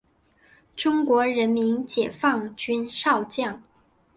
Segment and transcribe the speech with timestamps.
[0.75, 3.61] 中国人民解放军少将。